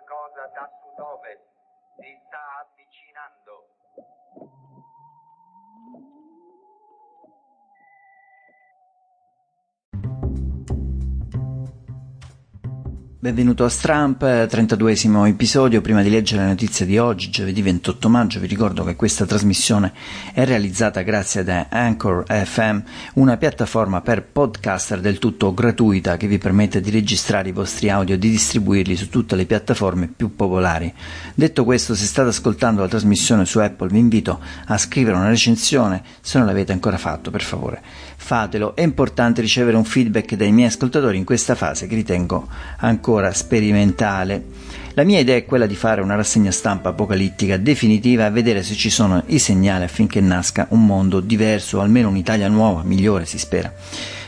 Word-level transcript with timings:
qualcosa 0.00 0.46
da 0.54 0.70
sud-ovest. 0.80 1.42
Si 1.96 2.20
sta 2.26 2.60
avvicinando. 2.60 3.81
Benvenuto 13.22 13.62
a 13.62 13.68
Stramp, 13.68 14.24
32esimo 14.24 15.28
episodio. 15.28 15.80
Prima 15.80 16.02
di 16.02 16.10
leggere 16.10 16.42
la 16.42 16.48
notizia 16.48 16.84
di 16.84 16.98
oggi, 16.98 17.30
giovedì 17.30 17.62
28 17.62 18.08
maggio, 18.08 18.40
vi 18.40 18.48
ricordo 18.48 18.82
che 18.82 18.96
questa 18.96 19.24
trasmissione 19.24 19.92
è 20.34 20.44
realizzata 20.44 21.02
grazie 21.02 21.42
ad 21.42 21.66
Anchor 21.68 22.24
FM, 22.26 22.80
una 23.14 23.36
piattaforma 23.36 24.00
per 24.00 24.24
podcaster 24.24 24.98
del 24.98 25.20
tutto 25.20 25.54
gratuita 25.54 26.16
che 26.16 26.26
vi 26.26 26.38
permette 26.38 26.80
di 26.80 26.90
registrare 26.90 27.50
i 27.50 27.52
vostri 27.52 27.90
audio 27.90 28.16
e 28.16 28.18
di 28.18 28.28
distribuirli 28.28 28.96
su 28.96 29.08
tutte 29.08 29.36
le 29.36 29.46
piattaforme 29.46 30.08
più 30.08 30.34
popolari. 30.34 30.92
Detto 31.32 31.62
questo, 31.62 31.94
se 31.94 32.06
state 32.06 32.30
ascoltando 32.30 32.80
la 32.80 32.88
trasmissione 32.88 33.44
su 33.44 33.60
Apple, 33.60 33.90
vi 33.90 34.00
invito 34.00 34.40
a 34.66 34.76
scrivere 34.78 35.14
una 35.14 35.28
recensione 35.28 36.02
se 36.20 36.38
non 36.38 36.48
l'avete 36.48 36.72
ancora 36.72 36.98
fatto, 36.98 37.30
per 37.30 37.42
favore 37.42 37.82
fatelo. 38.22 38.74
È 38.74 38.82
importante 38.82 39.40
ricevere 39.40 39.76
un 39.76 39.84
feedback 39.84 40.34
dai 40.36 40.52
miei 40.52 40.68
ascoltatori 40.68 41.18
in 41.18 41.24
questa 41.24 41.54
fase 41.54 41.86
che 41.86 41.94
ritengo 41.94 42.48
ancora 42.78 43.11
sperimentale. 43.32 44.44
La 44.94 45.04
mia 45.04 45.20
idea 45.20 45.36
è 45.36 45.44
quella 45.44 45.66
di 45.66 45.74
fare 45.74 46.00
una 46.00 46.14
rassegna 46.14 46.50
stampa 46.50 46.90
apocalittica 46.90 47.56
definitiva 47.56 48.26
e 48.26 48.30
vedere 48.30 48.62
se 48.62 48.74
ci 48.74 48.90
sono 48.90 49.22
i 49.26 49.38
segnali 49.38 49.84
affinché 49.84 50.20
nasca 50.20 50.66
un 50.70 50.84
mondo 50.84 51.20
diverso, 51.20 51.80
almeno 51.80 52.08
un'Italia 52.08 52.48
nuova, 52.48 52.82
migliore 52.82 53.24
si 53.24 53.38
spera. 53.38 53.72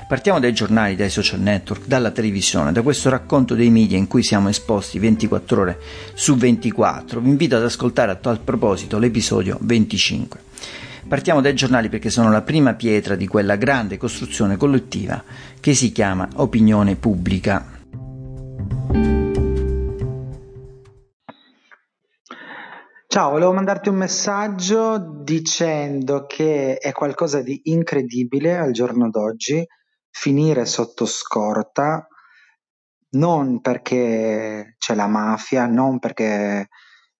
Partiamo 0.06 0.38
dai 0.38 0.52
giornali, 0.52 0.96
dai 0.96 1.10
social 1.10 1.40
network, 1.40 1.86
dalla 1.86 2.10
televisione, 2.10 2.72
da 2.72 2.82
questo 2.82 3.08
racconto 3.08 3.54
dei 3.54 3.70
media 3.70 3.96
in 3.96 4.06
cui 4.06 4.22
siamo 4.22 4.48
esposti 4.48 4.98
24 4.98 5.60
ore 5.60 5.78
su 6.14 6.36
24. 6.36 7.20
Vi 7.20 7.28
invito 7.28 7.56
ad 7.56 7.64
ascoltare 7.64 8.12
a 8.12 8.16
tal 8.16 8.40
proposito 8.40 8.98
l'episodio 8.98 9.58
25. 9.60 10.40
Partiamo 11.06 11.42
dai 11.42 11.54
giornali 11.54 11.90
perché 11.90 12.08
sono 12.08 12.30
la 12.30 12.40
prima 12.40 12.72
pietra 12.72 13.14
di 13.14 13.26
quella 13.26 13.56
grande 13.56 13.98
costruzione 13.98 14.56
collettiva 14.56 15.22
che 15.60 15.74
si 15.74 15.92
chiama 15.92 16.28
opinione 16.36 16.96
pubblica. 16.96 17.73
Ciao, 23.14 23.30
volevo 23.30 23.52
mandarti 23.52 23.90
un 23.90 23.94
messaggio 23.94 24.98
dicendo 25.22 26.26
che 26.26 26.78
è 26.78 26.90
qualcosa 26.90 27.42
di 27.42 27.60
incredibile 27.66 28.56
al 28.56 28.72
giorno 28.72 29.08
d'oggi 29.08 29.64
finire 30.10 30.66
sotto 30.66 31.06
scorta, 31.06 32.08
non 33.10 33.60
perché 33.60 34.74
c'è 34.78 34.96
la 34.96 35.06
mafia, 35.06 35.66
non 35.66 36.00
perché 36.00 36.66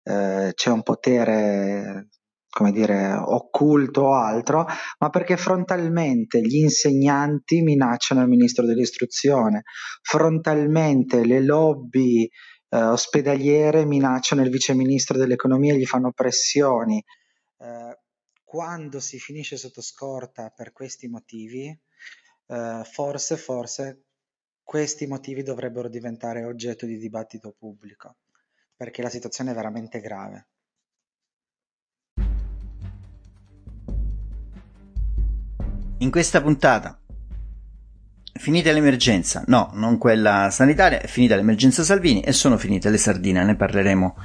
eh, 0.03 0.51
c'è 0.53 0.71
un 0.71 0.83
potere 0.83 2.09
come 2.51 2.73
dire, 2.73 3.13
occulto 3.13 4.03
o 4.03 4.15
altro, 4.15 4.67
ma 4.99 5.11
perché 5.11 5.37
frontalmente 5.37 6.41
gli 6.41 6.57
insegnanti 6.57 7.63
minacciano 7.63 8.23
il 8.23 8.29
ministro 8.29 8.67
dell'istruzione, 8.67 9.63
frontalmente 10.03 11.25
le 11.25 11.41
lobby 11.41 12.29
eh, 12.75 12.83
ospedaliere 12.83 13.85
minacciano 13.85 14.43
il 14.43 14.51
viceministro 14.51 15.17
dell'economia 15.17 15.75
gli 15.75 15.87
fanno 15.87 16.11
pressioni. 16.11 17.03
Eh, 17.59 17.99
quando 18.43 18.99
si 18.99 19.19
finisce 19.21 19.57
sotto 19.57 19.81
scorta 19.81 20.51
per 20.51 20.73
questi 20.73 21.07
motivi, 21.07 21.67
eh, 22.47 22.83
forse, 22.85 23.37
forse 23.37 24.07
questi 24.63 25.07
motivi 25.07 25.43
dovrebbero 25.43 25.89
diventare 25.89 26.45
oggetto 26.45 26.85
di 26.85 26.99
dibattito 26.99 27.55
pubblico, 27.57 28.17
perché 28.75 29.03
la 29.03 29.11
situazione 29.11 29.53
è 29.53 29.55
veramente 29.55 30.01
grave. 30.01 30.49
In 35.99 36.11
questa 36.11 36.43
puntata 36.43 37.04
finita 38.45 38.71
l'emergenza, 38.73 39.43
no, 39.47 39.71
non 39.73 39.97
quella 39.97 40.51
sanitaria, 40.51 41.01
è 41.01 41.07
finita 41.07 41.35
l'emergenza 41.35 41.83
Salvini 41.83 42.21
e 42.21 42.33
sono 42.33 42.59
finite 42.59 42.91
le 42.91 42.99
sardine, 42.99 43.43
ne 43.43 43.57
parleremo 43.57 44.17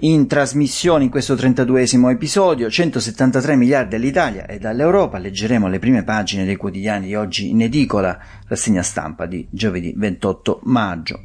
in 0.00 0.26
trasmissione 0.26 1.04
in 1.04 1.10
questo 1.10 1.34
32esimo 1.34 2.10
episodio, 2.10 2.68
173 2.68 3.54
miliardi 3.54 3.94
all'Italia 3.94 4.44
e 4.46 4.58
dall'Europa, 4.58 5.18
leggeremo 5.18 5.68
le 5.68 5.78
prime 5.78 6.02
pagine 6.02 6.44
dei 6.44 6.56
quotidiani 6.56 7.06
di 7.06 7.14
oggi 7.14 7.50
in 7.50 7.62
edicola, 7.62 8.18
rassegna 8.48 8.82
stampa 8.82 9.26
di 9.26 9.46
giovedì 9.52 9.94
28 9.96 10.60
maggio. 10.64 11.22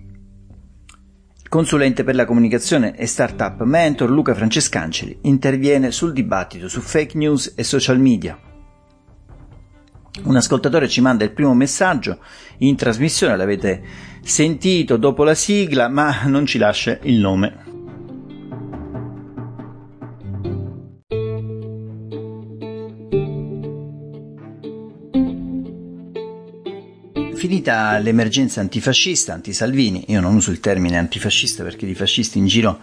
Consulente 1.50 2.04
per 2.04 2.14
la 2.14 2.26
comunicazione 2.26 2.96
e 2.96 3.08
startup 3.08 3.60
mentor 3.64 4.12
Luca 4.12 4.36
Francescanceli 4.36 5.18
interviene 5.24 5.90
sul 5.90 6.14
dibattito 6.14 6.68
su 6.68 6.80
fake 6.80 7.18
news 7.18 7.54
e 7.56 7.64
social 7.64 8.00
media. 8.00 8.53
Un 10.22 10.36
ascoltatore 10.36 10.88
ci 10.88 11.02
manda 11.02 11.24
il 11.24 11.32
primo 11.32 11.56
messaggio 11.56 12.20
in 12.60 12.76
trasmissione, 12.76 13.36
l'avete 13.36 13.82
sentito 14.22 14.96
dopo 14.98 15.24
la 15.24 15.34
sigla, 15.34 15.90
ma 15.90 16.24
non 16.26 16.46
ci 16.46 16.60
lascia 16.60 17.00
il 17.02 17.18
nome. 17.18 17.72
Finita 27.36 27.98
l'emergenza 27.98 28.62
antifascista, 28.62 29.34
anti-Salvini, 29.34 30.06
io 30.08 30.22
non 30.22 30.36
uso 30.36 30.52
il 30.52 30.62
termine 30.62 30.98
antifascista 30.98 31.64
perché 31.64 31.86
di 31.86 31.96
fascisti 31.96 32.38
in 32.38 32.46
giro 32.46 32.80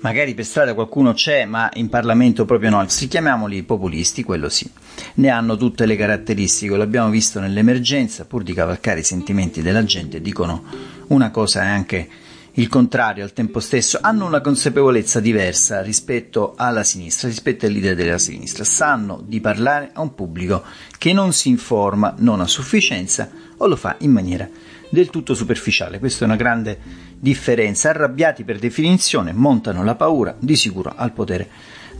magari 0.00 0.34
per 0.34 0.44
strada 0.44 0.74
qualcuno 0.74 1.12
c'è, 1.12 1.44
ma 1.44 1.70
in 1.74 1.88
Parlamento 1.88 2.44
proprio 2.44 2.70
no. 2.70 2.88
Si 2.88 3.08
chiamiamoli 3.08 3.62
populisti, 3.62 4.22
quello 4.22 4.48
sì. 4.48 4.68
Ne 5.14 5.28
hanno 5.28 5.56
tutte 5.56 5.86
le 5.86 5.96
caratteristiche, 5.96 6.76
l'abbiamo 6.76 7.10
visto 7.10 7.40
nell'emergenza, 7.40 8.24
pur 8.24 8.42
di 8.42 8.52
cavalcare 8.52 9.00
i 9.00 9.04
sentimenti 9.04 9.62
della 9.62 9.84
gente, 9.84 10.20
dicono 10.20 10.64
una 11.08 11.30
cosa 11.30 11.62
e 11.62 11.66
anche 11.66 12.08
il 12.54 12.68
contrario 12.68 13.22
al 13.22 13.32
tempo 13.32 13.60
stesso, 13.60 13.98
hanno 14.02 14.26
una 14.26 14.40
consapevolezza 14.40 15.20
diversa 15.20 15.82
rispetto 15.82 16.54
alla 16.56 16.82
sinistra, 16.82 17.28
rispetto 17.28 17.64
ai 17.64 17.72
leader 17.72 17.94
della 17.94 18.18
sinistra, 18.18 18.64
sanno 18.64 19.22
di 19.24 19.40
parlare 19.40 19.90
a 19.92 20.00
un 20.00 20.14
pubblico 20.14 20.64
che 20.98 21.12
non 21.12 21.32
si 21.32 21.48
informa 21.48 22.14
non 22.18 22.40
a 22.40 22.46
sufficienza 22.46 23.30
o 23.56 23.66
lo 23.66 23.76
fa 23.76 23.96
in 24.00 24.10
maniera 24.10 24.48
del 24.90 25.10
tutto 25.10 25.34
superficiale. 25.34 25.98
Questa 25.98 26.24
è 26.24 26.26
una 26.26 26.36
grande 26.36 26.78
differenza. 27.18 27.90
Arrabbiati 27.90 28.44
per 28.44 28.58
definizione, 28.58 29.32
montano 29.32 29.82
la 29.82 29.94
paura, 29.94 30.36
di 30.38 30.56
sicuro 30.56 30.92
al 30.94 31.12
potere 31.12 31.48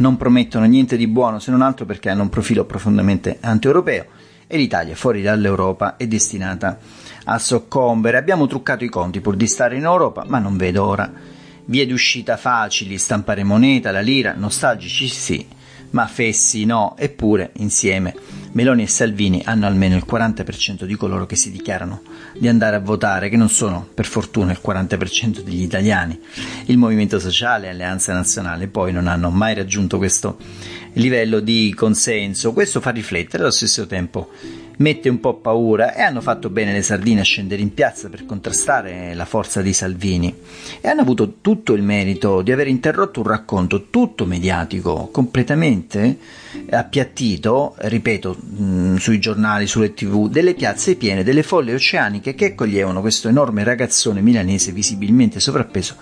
non 0.01 0.17
promettono 0.17 0.65
niente 0.65 0.97
di 0.97 1.07
buono 1.07 1.39
se 1.39 1.51
non 1.51 1.63
altro 1.63 1.85
perché 1.85 2.09
hanno 2.09 2.23
un 2.23 2.29
profilo 2.31 2.65
profondamente 2.65 3.37
anti-europeo 3.41 4.07
e 4.47 4.57
l'Italia 4.57 4.97
fuori 4.97 5.23
dall'Europa 5.23 5.97
è 5.97 6.07
destinata 6.07 6.79
a 7.25 7.39
soccombere. 7.39 8.17
Abbiamo 8.17 8.47
truccato 8.47 8.83
i 8.83 8.89
conti 8.89 9.21
pur 9.21 9.37
di 9.37 9.47
stare 9.47 9.77
in 9.77 9.85
Europa, 9.85 10.25
ma 10.27 10.39
non 10.39 10.57
vedo 10.57 10.85
ora 10.85 11.13
vie 11.67 11.87
d'uscita 11.87 12.37
facili, 12.37 12.99
stampare 12.99 13.45
moneta, 13.45 13.93
la 13.93 14.01
lira, 14.01 14.35
nostalgici 14.35 15.07
sì, 15.07 15.47
ma 15.91 16.07
fessi 16.07 16.65
no, 16.65 16.97
eppure 16.99 17.53
insieme 17.59 18.15
Meloni 18.53 18.83
e 18.83 18.89
Salvini 18.89 19.43
hanno 19.45 19.67
almeno 19.67 19.95
il 19.95 20.05
40% 20.09 20.85
di 20.85 20.97
coloro 20.97 21.25
che 21.25 21.37
si 21.37 21.53
dichiarano 21.53 22.03
di 22.37 22.49
andare 22.49 22.77
a 22.77 22.81
votare, 22.81 23.29
che 23.29 23.37
non 23.37 23.49
sono 23.49 23.89
per 23.95 24.07
fortuna 24.07 24.51
il 24.51 24.61
40% 24.65 25.41
degli 25.41 25.63
italiani. 25.63 26.19
Il 26.67 26.77
Movimento 26.77 27.21
Sociale 27.21 27.67
e 27.67 27.71
Alleanza 27.71 28.13
Nazionale 28.13 28.67
poi 28.67 28.93
non 28.93 29.07
hanno 29.07 29.31
mai 29.31 29.55
raggiunto 29.55 29.99
questo 29.99 30.39
livello 30.95 31.39
di 31.39 31.73
consenso. 31.77 32.53
Questo 32.53 32.81
fa 32.81 32.91
riflettere 32.91 33.45
allo 33.45 33.53
stesso 33.53 33.87
tempo 33.87 34.31
mette 34.81 35.09
un 35.09 35.21
po' 35.21 35.35
paura 35.35 35.95
e 35.95 36.03
hanno 36.03 36.21
fatto 36.21 36.49
bene 36.51 36.73
le 36.73 36.83
sardine 36.83 37.21
a 37.21 37.25
scendere 37.25 37.61
in 37.61 37.73
piazza 37.75 38.09
per 38.09 38.25
contrastare 38.25 39.15
la 39.15 39.25
forza 39.25 39.61
di 39.63 39.73
Salvini 39.73 40.35
e 40.81 40.89
hanno 40.89 41.03
avuto 41.03 41.35
tutto 41.41 41.75
il 41.75 41.83
merito 41.83 42.43
di 42.43 42.51
aver 42.51 42.67
interrotto 42.67 43.21
un 43.21 43.27
racconto 43.27 43.89
tutto 43.91 44.25
mediatico, 44.25 45.09
completamente 45.13 46.19
appiattito, 46.71 47.75
ripeto, 47.77 48.37
mh, 48.37 48.97
sui 48.97 49.19
giornali, 49.19 49.67
sulle 49.67 49.93
tv, 49.93 50.29
delle 50.29 50.55
piazze 50.55 50.97
piene 50.97 51.23
delle 51.23 51.43
folle 51.43 51.75
oceaniche 51.75 52.35
che 52.35 52.47
accoglievano 52.47 53.01
questo 53.01 53.29
enorme 53.29 53.65
ragazzone 53.65 54.23
milanese 54.23 54.73
visibilmente 54.73 55.41
sovrappeso 55.41 55.97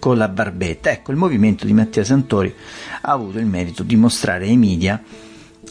con 0.00 0.16
la 0.16 0.28
barbetta. 0.28 0.90
Ecco, 0.90 1.12
il 1.12 1.16
movimento 1.16 1.64
di 1.64 1.72
Mattia 1.72 2.04
Santori 2.04 2.52
ha 3.02 3.12
avuto 3.12 3.38
il 3.38 3.46
merito 3.46 3.82
di 3.82 3.96
mostrare 3.96 4.46
ai 4.46 4.56
media 4.56 5.00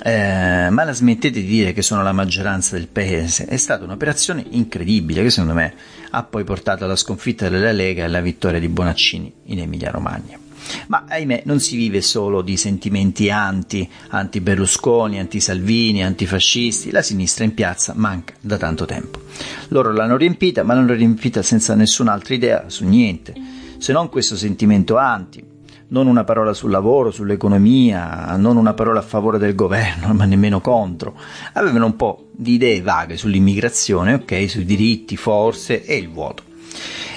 eh, 0.03 0.69
ma 0.69 0.83
la 0.83 0.94
smettete 0.94 1.39
di 1.42 1.47
dire 1.47 1.74
che 1.74 1.81
sono 1.81 2.03
la 2.03 2.12
maggioranza 2.12 2.75
del 2.75 2.88
paese. 2.88 3.45
È 3.45 3.57
stata 3.57 3.83
un'operazione 3.83 4.45
incredibile 4.50 5.24
che 5.24 5.30
secondo 5.30 5.53
me 5.53 5.74
ha 6.12 6.24
poi 6.24 6.44
portato 6.44 6.83
alla 6.83 6.95
sconfitta 6.95 7.50
della 7.50 7.71
Lega 7.71 8.01
e 8.01 8.06
alla 8.06 8.21
vittoria 8.21 8.59
di 8.59 8.68
Bonaccini 8.68 9.33
in 9.45 9.59
Emilia 9.59 9.92
Romagna. 9.92 10.39
Ma 10.88 11.06
ahimè 11.07 11.44
non 11.45 11.59
si 11.59 11.77
vive 11.77 12.01
solo 12.01 12.42
di 12.42 12.57
sentimenti 12.57 13.30
anti, 13.30 13.88
anti 14.09 14.42
Berlusconi, 14.42 15.19
anti 15.19 15.39
Salvini, 15.39 16.03
antifascisti, 16.03 16.89
la 16.89 17.03
sinistra 17.03 17.44
in 17.44 17.53
piazza 17.53 17.94
manca 17.95 18.33
da 18.42 18.57
tanto 18.57 18.86
tempo. 18.86 19.21
Loro 19.68 19.92
l'hanno 19.92 20.18
riempita, 20.18 20.63
ma 20.63 20.74
l'hanno 20.74 20.94
riempita 20.94 21.44
senza 21.44 21.75
nessun'altra 21.75 22.33
idea 22.33 22.63
su 22.68 22.83
niente 22.86 23.56
se 23.77 23.94
non 23.94 24.09
questo 24.09 24.36
sentimento 24.36 24.97
anti, 24.97 25.44
non 25.88 26.08
una 26.08 26.24
parola 26.24 26.54
sul 26.54 26.72
lavoro, 26.72 27.12
sull'economia, 27.12 28.36
non 28.38 28.58
una 28.58 28.74
parola 28.74 29.00
a 29.00 29.04
favore 29.04 29.38
del 29.38 29.56
governo, 29.56 30.14
ma 30.14 30.26
nemmeno 30.26 30.62
contro. 30.62 31.16
Avevano 31.54 31.86
un 31.86 31.96
po' 31.96 32.30
di 32.32 32.54
idee 32.54 32.82
vaghe 32.82 33.18
sull'immigrazione, 33.18 34.14
ok, 34.14 34.50
sui 34.50 34.66
diritti, 34.66 35.18
forse, 35.18 35.84
e 35.84 35.98
il 35.98 36.10
vuoto. 36.10 36.44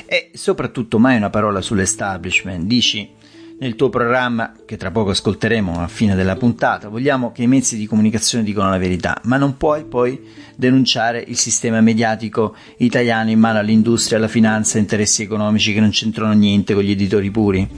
E 0.07 0.31
soprattutto 0.35 0.99
mai 0.99 1.17
una 1.17 1.31
parola 1.31 1.61
sull'establishment. 1.61 2.65
Dici, 2.65 3.17
nel 3.61 3.75
tuo 3.75 3.89
programma, 3.89 4.53
che 4.65 4.77
tra 4.77 4.93
poco 4.93 5.11
ascolteremo 5.11 5.79
alla 5.79 5.89
fine 5.89 6.15
della 6.15 6.37
puntata, 6.37 6.89
vogliamo 6.89 7.33
che 7.33 7.43
i 7.43 7.49
mezzi 7.49 7.77
di 7.77 7.87
comunicazione 7.87 8.45
dicano 8.45 8.71
la 8.71 8.79
verità, 8.79 9.21
ma 9.25 9.37
non 9.37 9.57
puoi 9.57 9.85
poi 9.85 10.21
denunciare 10.55 11.25
il 11.27 11.37
sistema 11.37 11.81
mediatico 11.81 12.55
italiano 12.77 13.31
in 13.31 13.41
mano 13.41 13.59
all'industria, 13.59 14.19
alla 14.19 14.29
finanza, 14.29 14.79
interessi 14.79 15.23
economici 15.23 15.75
che 15.75 15.81
non 15.81 15.91
c'entrano 15.91 16.35
niente 16.35 16.73
con 16.73 16.85
gli 16.85 16.93
editori 16.93 17.31
puri. 17.33 17.69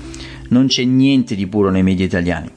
Non 0.50 0.66
c'è 0.66 0.84
niente 0.84 1.34
di 1.34 1.46
puro 1.46 1.70
nei 1.70 1.82
media 1.82 2.04
italiani. 2.04 2.50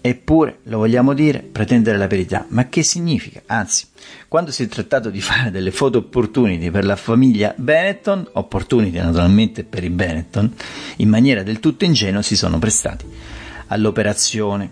Eppure, 0.00 0.60
lo 0.64 0.78
vogliamo 0.78 1.12
dire, 1.12 1.40
pretendere 1.40 1.98
la 1.98 2.06
verità. 2.06 2.46
Ma 2.48 2.68
che 2.68 2.82
significa? 2.82 3.42
Anzi, 3.46 3.86
quando 4.28 4.50
si 4.50 4.62
è 4.62 4.68
trattato 4.68 5.10
di 5.10 5.20
fare 5.20 5.50
delle 5.50 5.70
photo 5.70 5.98
opportunity 5.98 6.70
per 6.70 6.84
la 6.84 6.96
famiglia 6.96 7.52
Benetton, 7.56 8.28
opportunity 8.32 8.96
naturalmente 8.98 9.64
per 9.64 9.84
i 9.84 9.90
Benetton, 9.90 10.54
in 10.96 11.08
maniera 11.08 11.42
del 11.42 11.60
tutto 11.60 11.84
ingenua 11.84 12.22
si 12.22 12.36
sono 12.36 12.58
prestati 12.58 13.04
all'operazione. 13.66 14.70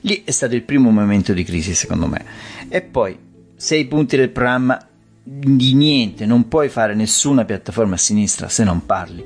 Lì 0.00 0.22
è 0.24 0.30
stato 0.30 0.54
il 0.54 0.62
primo 0.62 0.90
momento 0.90 1.32
di 1.32 1.42
crisi, 1.42 1.74
secondo 1.74 2.06
me. 2.06 2.24
E 2.68 2.82
poi, 2.82 3.16
sei 3.56 3.86
punti 3.86 4.16
del 4.16 4.30
programma 4.30 4.86
di 5.22 5.74
niente, 5.74 6.26
non 6.26 6.46
puoi 6.46 6.68
fare 6.68 6.94
nessuna 6.94 7.44
piattaforma 7.44 7.94
a 7.94 7.98
sinistra 7.98 8.48
se 8.48 8.62
non 8.62 8.86
parli. 8.86 9.24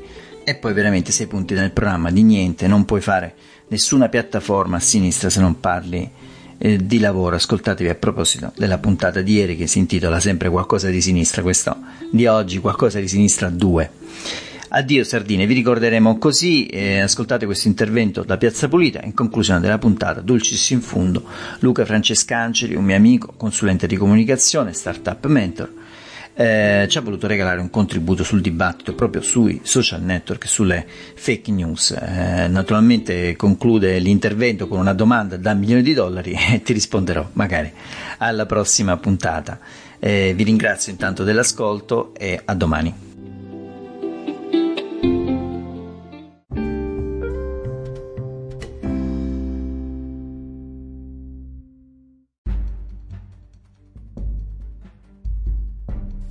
E 0.50 0.56
poi 0.56 0.72
veramente 0.72 1.12
sei 1.12 1.28
punti 1.28 1.54
nel 1.54 1.70
programma 1.70 2.10
di 2.10 2.24
niente, 2.24 2.66
non 2.66 2.84
puoi 2.84 3.00
fare 3.00 3.34
nessuna 3.68 4.08
piattaforma 4.08 4.78
a 4.78 4.80
sinistra 4.80 5.30
se 5.30 5.38
non 5.40 5.60
parli 5.60 6.10
eh, 6.58 6.84
di 6.84 6.98
lavoro. 6.98 7.36
Ascoltatevi 7.36 7.88
a 7.88 7.94
proposito 7.94 8.52
della 8.56 8.78
puntata 8.78 9.20
di 9.20 9.34
ieri 9.34 9.56
che 9.56 9.68
si 9.68 9.78
intitola 9.78 10.18
sempre 10.18 10.48
qualcosa 10.48 10.88
di 10.88 11.00
sinistra, 11.00 11.42
questo 11.42 11.76
di 12.10 12.26
oggi 12.26 12.58
qualcosa 12.58 12.98
di 12.98 13.06
sinistra 13.06 13.48
2. 13.48 13.90
Addio 14.70 15.04
sardine, 15.04 15.46
vi 15.46 15.54
ricorderemo 15.54 16.18
così, 16.18 16.66
eh, 16.66 16.98
ascoltate 16.98 17.46
questo 17.46 17.68
intervento 17.68 18.24
da 18.24 18.36
Piazza 18.36 18.66
Pulita, 18.66 19.02
in 19.04 19.14
conclusione 19.14 19.60
della 19.60 19.78
puntata 19.78 20.20
Dulcis 20.20 20.70
in 20.70 20.80
fundo, 20.80 21.26
Luca 21.60 21.84
Francescanceli, 21.84 22.74
un 22.74 22.86
mio 22.86 22.96
amico, 22.96 23.34
consulente 23.36 23.86
di 23.86 23.94
comunicazione, 23.94 24.72
startup 24.72 25.24
mentor, 25.26 25.72
eh, 26.34 26.86
ci 26.88 26.98
ha 26.98 27.00
voluto 27.00 27.26
regalare 27.26 27.60
un 27.60 27.70
contributo 27.70 28.24
sul 28.24 28.40
dibattito 28.40 28.94
proprio 28.94 29.22
sui 29.22 29.60
social 29.62 30.02
network, 30.02 30.46
sulle 30.46 30.86
fake 31.14 31.50
news. 31.50 31.90
Eh, 31.90 32.48
naturalmente 32.48 33.36
conclude 33.36 33.98
l'intervento 33.98 34.68
con 34.68 34.78
una 34.78 34.94
domanda 34.94 35.36
da 35.36 35.54
milioni 35.54 35.82
di 35.82 35.94
dollari 35.94 36.32
e 36.52 36.62
ti 36.62 36.72
risponderò 36.72 37.28
magari 37.34 37.72
alla 38.18 38.46
prossima 38.46 38.96
puntata. 38.96 39.58
Eh, 39.98 40.32
vi 40.34 40.44
ringrazio 40.44 40.92
intanto 40.92 41.24
dell'ascolto 41.24 42.14
e 42.14 42.40
a 42.44 42.54
domani. 42.54 43.09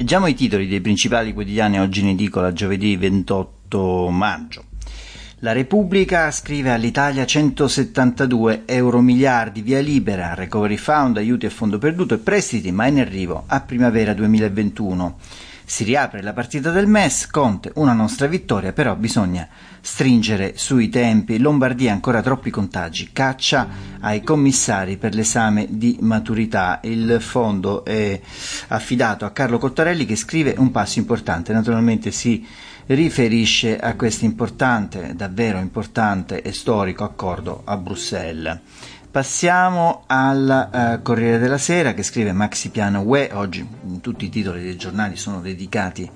Leggiamo 0.10 0.28
i 0.28 0.34
titoli 0.34 0.68
dei 0.68 0.82
principali 0.82 1.34
quotidiani 1.34 1.80
oggi 1.80 2.00
in 2.00 2.08
edicola, 2.08 2.52
giovedì 2.52 2.98
28 2.98 4.10
maggio. 4.10 4.64
La 5.42 5.52
Repubblica 5.52 6.32
scrive 6.32 6.72
all'Italia 6.72 7.28
172 7.28 8.64
euro 8.66 9.02
miliardi, 9.02 9.62
via 9.62 9.80
libera, 9.82 10.34
recovery 10.34 10.78
fund, 10.78 11.18
aiuti 11.18 11.46
a 11.46 11.52
fondo 11.52 11.78
perduto 11.78 12.16
e 12.16 12.18
prestiti, 12.18 12.72
ma 12.72 12.88
in 12.88 13.02
arrivo 13.02 13.44
a 13.46 13.62
primavera 13.62 14.16
2021. 14.16 15.20
Si 15.70 15.84
riapre 15.84 16.24
la 16.24 16.34
partita 16.34 16.72
del 16.72 16.88
MES, 16.88 17.28
Conte, 17.28 17.72
una 17.76 17.94
nostra 17.94 18.26
vittoria, 18.26 18.74
però 18.74 18.96
bisogna 18.96 19.48
stringere 19.80 20.54
sui 20.58 20.90
tempi. 20.90 21.38
Lombardia 21.38 21.92
ancora 21.92 22.24
troppi 22.24 22.50
contagi, 22.50 23.12
caccia 23.14 23.68
ai 24.00 24.24
commissari 24.24 24.98
per 24.98 25.14
l'esame 25.14 25.68
di 25.70 26.00
maturità. 26.02 26.80
Il 26.82 27.18
fondo 27.22 27.86
è 27.86 28.20
affidato 28.70 29.26
a 29.26 29.30
Carlo 29.30 29.60
Cottarelli 29.60 30.08
che 30.08 30.16
scrive 30.16 30.56
un 30.58 30.72
passo 30.72 30.98
importante. 30.98 31.54
Naturalmente 31.54 32.10
si 32.10 32.44
riferisce 32.88 33.78
a 33.78 33.94
questo 33.94 34.26
importante, 34.26 35.14
davvero 35.16 35.60
importante 35.60 36.42
e 36.42 36.52
storico 36.52 37.04
accordo 37.04 37.62
a 37.64 37.78
Bruxelles. 37.78 38.60
Passiamo 39.12 40.04
al 40.06 40.70
uh, 40.72 41.02
Corriere 41.02 41.40
della 41.40 41.58
Sera 41.58 41.96
che 41.96 42.04
scrive 42.04 42.32
Maxi 42.32 42.70
Piano 42.70 43.02
UE, 43.02 43.32
oggi 43.34 43.68
tutti 44.02 44.26
i 44.26 44.30
titoli 44.30 44.62
dei 44.62 44.78
giornali 44.78 45.18
sono 45.18 45.42
dedicati 45.42 46.08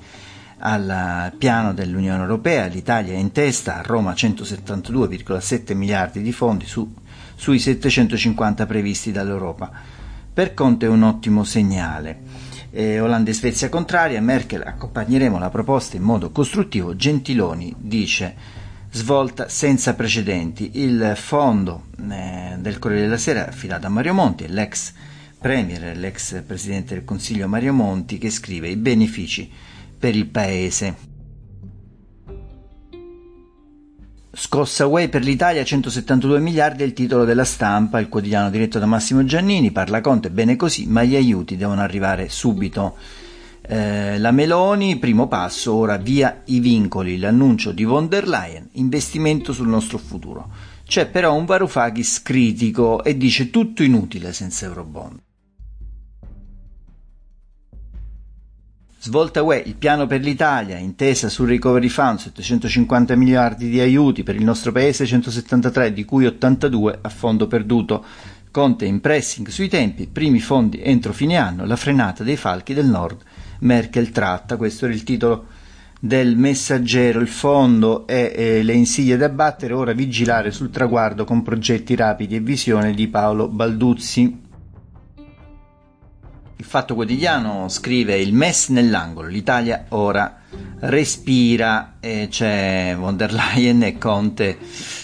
al 0.60 1.34
piano 1.36 1.74
dell'Unione 1.74 2.22
Europea, 2.22 2.68
l'Italia 2.68 3.14
è 3.14 3.18
in 3.18 3.32
testa, 3.32 3.78
a 3.78 3.82
Roma 3.82 4.12
172,7 4.12 5.76
miliardi 5.76 6.22
di 6.22 6.32
fondi 6.32 6.68
su, 6.68 6.88
sui 7.34 7.58
750 7.58 8.68
previsti 8.68 9.12
dall'Europa. 9.12 9.72
Per 10.32 10.54
Conte 10.54 10.86
è 10.86 10.90
un 10.90 11.02
ottimo 11.02 11.44
segnale. 11.44 12.20
Eh, 12.70 13.00
Olanda 13.00 13.32
e 13.32 13.34
Svezia 13.34 13.70
contraria, 13.70 14.22
Merkel 14.22 14.62
accompagneremo 14.62 15.40
la 15.40 15.50
proposta 15.50 15.98
in 15.98 16.04
modo 16.04 16.30
costruttivo, 16.30 16.96
Gentiloni 16.96 17.74
dice 17.76 18.62
svolta 18.94 19.50
senza 19.50 19.96
precedenti. 19.96 20.72
Il 20.76 21.14
fondo 21.16 21.86
eh, 22.10 22.56
del 22.58 22.80
Corriere 22.80 23.06
della 23.06 23.18
Sera 23.18 23.48
affidato 23.48 23.88
a 23.88 23.90
Mario 23.90 24.14
Monti, 24.14 24.48
l'ex 24.48 24.94
premier, 25.40 25.98
l'ex 25.98 26.44
presidente 26.46 26.94
del 26.94 27.04
Consiglio 27.04 27.48
Mario 27.48 27.74
Monti, 27.74 28.18
che 28.18 28.30
scrive 28.30 28.70
i 28.70 28.78
benefici 28.78 29.52
per 29.98 30.16
il 30.16 30.28
paese. 30.28 31.12
Scossa 34.36 34.88
UE 34.88 35.10
per 35.10 35.24
l'Italia 35.24 35.64
172 35.64 36.40
miliardi 36.40 36.84
è 36.84 36.86
il 36.86 36.94
titolo 36.94 37.24
della 37.24 37.44
stampa, 37.44 38.00
il 38.00 38.10
quotidiano 38.10 38.50
diretto 38.50 38.80
da 38.80 38.86
Massimo 38.86 39.24
Giannini, 39.26 39.72
parla 39.72 40.02
Conte, 40.02 40.30
bene 40.30 40.56
così, 40.56 40.88
ma 40.88 41.04
gli 41.04 41.16
aiuti 41.16 41.56
devono 41.56 41.82
arrivare 41.82 42.30
subito. 42.30 42.96
Eh, 43.66 44.20
la 44.20 44.32
Meloni, 44.32 44.98
primo 44.98 45.30
passo, 45.30 45.74
ora 45.74 45.96
via 45.96 46.42
i 46.46 46.60
vincoli, 46.60 47.18
l'annuncio 47.18 47.72
di 47.72 47.86
von 47.86 48.10
der 48.10 48.28
Leyen, 48.28 48.68
investimento 48.74 49.54
sul 49.54 49.70
nostro 49.70 49.98
futuro. 49.98 50.50
C'è 50.86 51.08
però 51.08 51.34
un 51.34 51.46
Varoufakis 51.46 52.22
critico 52.22 53.06
e 53.06 53.16
dice 53.16 53.50
tutto 53.50 53.82
inutile 53.82 54.34
senza 54.34 54.66
Eurobond. 54.66 55.18
Svolta 59.00 59.42
UE, 59.42 59.64
il 59.66 59.76
piano 59.76 60.08
per 60.08 60.22
l'Italia, 60.22 60.78
intesa 60.78 61.30
sul 61.30 61.48
Recovery 61.48 61.88
Fund, 61.88 62.20
750 62.20 63.16
miliardi 63.16 63.70
di 63.70 63.80
aiuti 63.80 64.24
per 64.24 64.36
il 64.36 64.44
nostro 64.44 64.74
paese, 64.74 65.06
173 65.06 65.94
di 65.94 66.04
cui 66.04 66.26
82 66.26 67.00
a 67.02 67.10
fondo 67.10 67.48
perduto. 67.48 68.04
Conte 68.52 68.86
in 68.86 69.00
pressing 69.00 69.48
sui 69.48 69.70
tempi, 69.70 70.08
primi 70.08 70.40
fondi 70.42 70.82
entro 70.84 71.14
fine 71.14 71.38
anno, 71.38 71.66
la 71.66 71.78
frenata 71.78 72.24
dei 72.24 72.38
falchi 72.38 72.74
del 72.74 72.88
nord 72.88 73.24
Merkel 73.64 74.12
tratta. 74.12 74.58
Questo 74.58 74.86
era 74.86 74.94
il 74.94 75.04
titolo 75.04 75.48
del 76.00 76.36
messaggero. 76.36 77.20
Il 77.20 77.28
fondo 77.28 78.06
e 78.08 78.34
eh, 78.36 78.64
le 78.64 78.74
insidie 78.74 79.18
da 79.18 79.30
battere, 79.30 79.74
ora 79.74 79.94
vigilare 79.94 80.52
sul 80.52 80.70
traguardo 80.70 81.24
con 81.24 81.42
progetti 81.44 81.96
rapidi 81.96 82.36
e 82.36 82.40
visione 82.40 82.94
di 82.94 83.08
Paolo 83.08 83.48
Balduzzi. 83.48 84.42
Il 86.56 86.66
Fatto 86.66 86.96
Quotidiano 86.96 87.68
scrive 87.68 88.18
il 88.18 88.34
MES 88.34 88.70
nell'angolo, 88.70 89.28
l'Italia 89.28 89.86
ora 89.90 90.42
respira 90.80 91.96
e 92.00 92.28
c'è 92.30 92.96
von 92.98 93.18
der 93.18 93.34
Leyen 93.34 93.84
e 93.84 93.98
Conte, 93.98 94.58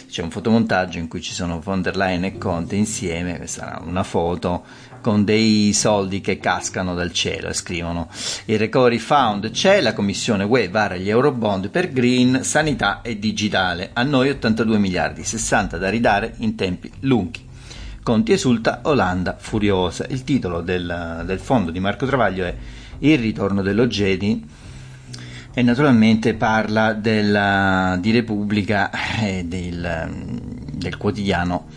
c'è 0.10 0.22
un 0.22 0.32
fotomontaggio 0.32 1.00
in 1.00 1.08
cui 1.08 1.22
ci 1.22 1.34
sono 1.34 1.60
von 1.60 1.82
der 1.82 1.96
Leyen 1.96 2.24
e 2.24 2.38
Conte 2.38 2.76
insieme, 2.76 3.38
questa 3.38 3.78
è 3.78 3.82
una 3.86 4.04
foto 4.04 4.64
con 5.02 5.24
dei 5.24 5.74
soldi 5.74 6.22
che 6.22 6.40
cascano 6.40 6.94
dal 6.94 7.12
cielo 7.12 7.54
scrivono 7.54 8.10
il 8.46 8.58
recovery 8.58 8.98
fund 8.98 9.52
c'è, 9.52 9.82
la 9.82 9.94
commissione 9.94 10.44
UE 10.44 10.70
vara 10.70 10.96
gli 10.96 11.10
eurobond 11.10 11.70
per 11.70 11.92
green, 11.92 12.44
sanità 12.44 13.02
e 13.02 13.20
digitale, 13.20 13.92
a 13.94 14.04
noi 14.04 14.30
82 14.30 14.78
miliardi, 14.78 15.24
60 15.24 15.78
da 15.78 15.90
ridare 15.90 16.34
in 16.38 16.56
tempi 16.56 16.92
lunghi. 17.02 17.48
Conti 18.02 18.32
esulta, 18.32 18.82
Olanda 18.84 19.36
furiosa. 19.38 20.06
Il 20.10 20.24
titolo 20.24 20.62
del, 20.62 21.24
del 21.26 21.40
fondo 21.40 21.70
di 21.70 21.80
Marco 21.80 22.06
Travaglio 22.06 22.46
è 22.46 22.56
Il 23.00 23.20
ritorno 23.20 23.62
dell'Ogedi 23.62 24.44
e 25.54 25.62
naturalmente 25.62 26.34
parla 26.34 26.94
della, 26.94 27.98
di 28.00 28.12
Repubblica 28.12 28.90
e 29.22 29.44
del, 29.46 30.64
del 30.74 30.98
quotidiano 30.98 31.68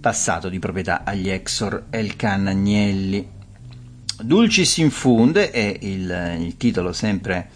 passato 0.00 0.48
di 0.48 0.58
proprietà 0.58 1.02
agli 1.04 1.28
Exor 1.28 1.84
Elkan 1.90 2.46
Agnelli. 2.46 3.28
Dulcis 4.22 4.78
in 4.78 4.90
funde 4.90 5.50
è 5.50 5.78
il, 5.80 6.36
il 6.40 6.56
titolo 6.56 6.92
sempre 6.92 7.50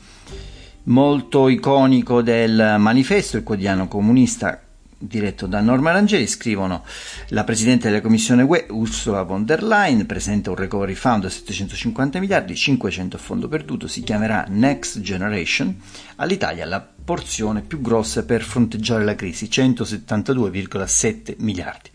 molto 0.85 1.49
iconico 1.49 2.23
del 2.23 2.77
manifesto, 2.79 3.37
il 3.37 3.43
quotidiano 3.43 3.89
comunista 3.89 4.61
diretto 4.99 5.47
da 5.47 5.61
Norma 5.61 5.91
Rangeli, 5.91 6.27
scrivono 6.27 6.85
la 7.29 7.45
Presidente 7.45 7.89
della 7.89 8.01
Commissione 8.01 8.43
UE 8.43 8.67
Ursula 8.71 9.23
von 9.23 9.45
der 9.45 9.63
Leyen 9.63 10.07
presenta 10.07 10.51
un 10.51 10.57
recovery 10.57 10.95
fund 10.95 11.23
da 11.23 11.31
750 11.31 12.19
miliardi, 12.19 12.55
500 12.55 13.17
a 13.17 13.19
fondo 13.19 13.49
perduto, 13.49 13.87
si 13.87 14.03
chiamerà 14.03 14.47
Next 14.49 15.01
Generation, 15.01 15.75
all'Italia 16.17 16.65
la 16.65 16.81
porzione 16.81 17.61
più 17.61 17.81
grossa 17.81 18.25
per 18.25 18.43
fronteggiare 18.43 19.05
la 19.05 19.15
crisi, 19.15 19.47
172,7 19.47 21.35
miliardi. 21.39 21.91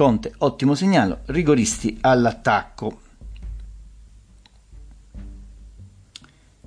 Conte, 0.00 0.32
ottimo 0.38 0.74
segnale, 0.74 1.20
rigoristi 1.26 1.98
all'attacco. 2.00 3.00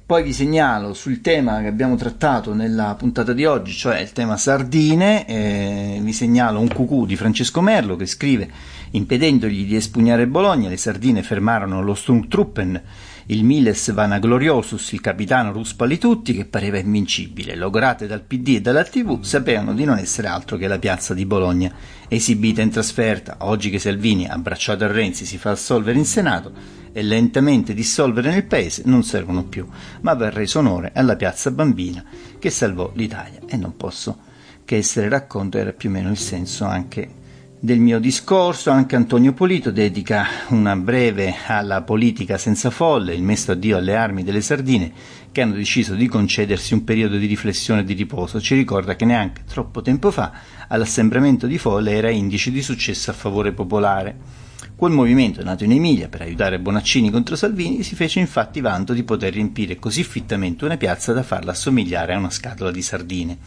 Poi 0.05 0.21
vi 0.21 0.31
segnalo 0.31 0.93
sul 0.93 1.19
tema 1.19 1.59
che 1.61 1.65
abbiamo 1.65 1.95
trattato 1.95 2.53
nella 2.53 2.93
puntata 2.95 3.33
di 3.33 3.43
oggi, 3.45 3.71
cioè 3.71 4.01
il 4.01 4.11
tema 4.11 4.37
sardine, 4.37 5.25
eh, 5.25 5.99
vi 5.99 6.13
segnalo 6.13 6.59
un 6.59 6.71
cucù 6.71 7.07
di 7.07 7.15
Francesco 7.15 7.59
Merlo 7.61 7.95
che 7.95 8.05
scrive 8.05 8.47
impedendogli 8.91 9.65
di 9.65 9.77
espugnare 9.77 10.27
Bologna, 10.27 10.69
le 10.69 10.77
sardine 10.77 11.23
fermarono 11.23 11.81
lo 11.81 11.95
Sturmtruppen 11.95 12.79
il 13.27 13.43
Miles 13.43 13.93
Vanagloriosus, 13.93 14.91
il 14.91 15.01
capitano 15.01 15.51
Ruspalitutti, 15.51 16.33
che 16.33 16.45
pareva 16.45 16.77
invincibile, 16.77 17.55
logorate 17.55 18.05
dal 18.05 18.21
PD 18.21 18.55
e 18.55 18.61
dalla 18.61 18.83
TV, 18.83 19.21
sapevano 19.21 19.73
di 19.73 19.85
non 19.85 19.97
essere 19.97 20.27
altro 20.27 20.57
che 20.57 20.67
la 20.67 20.79
piazza 20.79 21.13
di 21.13 21.25
Bologna, 21.25 21.71
esibita 22.09 22.61
in 22.61 22.69
trasferta, 22.69 23.37
oggi 23.39 23.69
che 23.69 23.79
Salvini, 23.79 24.27
abbracciato 24.27 24.83
a 24.83 24.87
Renzi, 24.87 25.25
si 25.25 25.37
fa 25.37 25.51
assolvere 25.51 25.97
in 25.97 26.05
Senato 26.05 26.51
e 26.91 27.01
lentamente 27.01 27.73
dissolvere 27.73 28.29
nel 28.29 28.45
paese, 28.45 28.83
non 28.85 29.03
servono 29.03 29.45
più, 29.45 29.65
ma 30.01 30.13
va 30.13 30.29
reso 30.29 30.59
onore 30.59 30.91
alla 30.93 31.15
piazza 31.15 31.49
bambina 31.49 32.03
che 32.37 32.49
salvò 32.49 32.91
l'Italia. 32.95 33.39
E 33.47 33.55
non 33.55 33.77
posso 33.77 34.17
che 34.65 34.77
essere 34.77 35.09
racconto, 35.09 35.57
era 35.57 35.71
più 35.71 35.89
o 35.89 35.91
meno 35.93 36.09
il 36.09 36.17
senso 36.17 36.65
anche 36.65 37.21
del 37.63 37.79
mio 37.79 37.97
discorso. 37.97 38.71
Anche 38.71 38.97
Antonio 38.97 39.31
Polito 39.31 39.71
dedica 39.71 40.25
una 40.49 40.75
breve 40.75 41.33
alla 41.47 41.81
politica 41.81 42.37
senza 42.37 42.69
folle, 42.69 43.15
il 43.15 43.23
messo 43.23 43.53
addio 43.53 43.77
alle 43.77 43.95
armi 43.95 44.23
delle 44.23 44.41
sardine 44.41 44.91
che 45.31 45.41
hanno 45.41 45.53
deciso 45.53 45.95
di 45.95 46.07
concedersi 46.07 46.73
un 46.73 46.83
periodo 46.83 47.15
di 47.15 47.25
riflessione 47.25 47.79
e 47.79 47.83
di 47.85 47.93
riposo. 47.93 48.41
Ci 48.41 48.53
ricorda 48.55 48.97
che 48.97 49.05
neanche 49.05 49.43
troppo 49.45 49.81
tempo 49.81 50.11
fa 50.11 50.33
all'assembramento 50.67 51.47
di 51.47 51.57
folle 51.57 51.93
era 51.93 52.09
indice 52.09 52.51
di 52.51 52.61
successo 52.61 53.11
a 53.11 53.13
favore 53.13 53.53
popolare. 53.53 54.41
Quel 54.75 54.91
movimento, 54.91 55.41
nato 55.41 55.63
in 55.63 55.71
Emilia 55.71 56.09
per 56.09 56.23
aiutare 56.23 56.59
Bonaccini 56.59 57.11
contro 57.11 57.37
Salvini, 57.37 57.81
si 57.83 57.95
fece 57.95 58.19
infatti 58.19 58.59
vanto 58.59 58.91
di 58.91 59.03
poter 59.03 59.31
riempire 59.31 59.79
così 59.79 60.03
fittamente 60.03 60.65
una 60.65 60.75
piazza 60.75 61.13
da 61.13 61.23
farla 61.23 61.51
assomigliare 61.51 62.13
a 62.13 62.17
una 62.17 62.29
scatola 62.29 62.71
di 62.71 62.81
sardine 62.81 63.37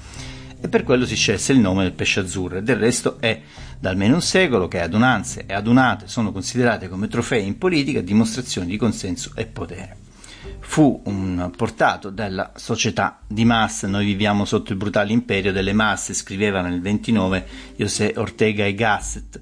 e 0.61 0.69
per 0.69 0.83
quello 0.85 1.07
si 1.07 1.15
scelse 1.15 1.53
il 1.53 1.59
nome 1.59 1.83
del 1.83 1.93
pesce 1.93 2.21
azzurro. 2.21 2.61
Del 2.61 2.77
resto 2.77 3.19
è 3.21 3.41
da 3.79 3.91
almeno 3.91 4.15
un 4.15 4.23
secolo 4.23 4.69
che 4.69 4.81
adunanze 4.81 5.45
e 5.47 5.53
adunate 5.53 6.09
sono 6.09 6.33
considerate 6.33 6.89
come 6.89 7.09
trofei 7.09 7.47
in 7.47 7.59
politica 7.59 8.01
dimostrazioni 8.01 8.69
di 8.69 8.77
consenso 8.77 9.33
e 9.35 9.47
potere. 9.47 10.05
Fu 10.61 11.01
un 11.05 11.51
portato 11.57 12.11
della 12.11 12.53
società 12.57 13.21
di 13.27 13.45
massa, 13.45 13.87
noi 13.87 14.05
viviamo 14.05 14.45
sotto 14.45 14.73
il 14.73 14.79
brutale 14.79 15.13
imperio 15.13 15.53
delle 15.53 15.73
masse, 15.73 16.15
scriveva 16.15 16.61
nel 16.61 16.81
29 16.81 17.47
José 17.77 18.15
Ortega 18.17 18.65
e 18.65 18.75
Gasset. 18.75 19.41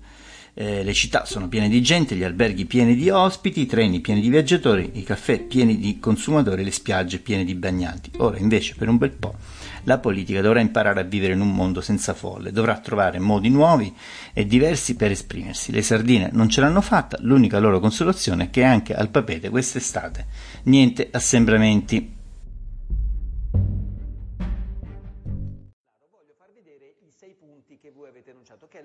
Eh, 0.56 0.84
le 0.84 0.92
città 0.92 1.24
sono 1.24 1.48
piene 1.48 1.68
di 1.68 1.82
gente, 1.82 2.14
gli 2.14 2.22
alberghi 2.22 2.66
pieni 2.66 2.94
di 2.94 3.08
ospiti, 3.10 3.62
i 3.62 3.66
treni 3.66 4.00
pieni 4.00 4.20
di 4.20 4.28
viaggiatori, 4.28 4.90
i 4.94 5.02
caffè 5.02 5.40
pieni 5.40 5.78
di 5.78 5.98
consumatori, 5.98 6.62
le 6.62 6.70
spiagge 6.70 7.18
piene 7.18 7.44
di 7.44 7.54
bagnanti. 7.54 8.10
Ora 8.18 8.38
invece 8.38 8.74
per 8.76 8.88
un 8.88 8.98
bel 8.98 9.10
po' 9.10 9.34
La 9.84 9.98
politica 9.98 10.40
dovrà 10.40 10.60
imparare 10.60 11.00
a 11.00 11.04
vivere 11.04 11.34
in 11.34 11.40
un 11.40 11.54
mondo 11.54 11.80
senza 11.80 12.14
folle, 12.14 12.52
dovrà 12.52 12.78
trovare 12.78 13.18
modi 13.18 13.50
nuovi 13.50 13.94
e 14.32 14.46
diversi 14.46 14.96
per 14.96 15.10
esprimersi. 15.10 15.72
Le 15.72 15.82
sardine 15.82 16.30
non 16.32 16.48
ce 16.48 16.60
l'hanno 16.60 16.80
fatta, 16.80 17.18
l'unica 17.20 17.58
loro 17.58 17.80
consolazione 17.80 18.44
è 18.44 18.50
che 18.50 18.64
anche 18.64 18.94
al 18.94 19.10
papete 19.10 19.50
quest'estate 19.50 20.26
niente 20.64 21.08
assembramenti. 21.10 22.22
che 27.84 27.90
voi 27.90 28.08
avete 28.08 28.30
enunciato, 28.30 28.66
che 28.66 28.78
è 28.78 28.82